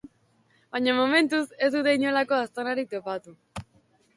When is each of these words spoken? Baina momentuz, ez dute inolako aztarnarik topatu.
Baina 0.75 0.95
momentuz, 0.99 1.43
ez 1.67 1.71
dute 1.75 1.93
inolako 1.99 2.39
aztarnarik 2.47 2.91
topatu. 2.95 3.37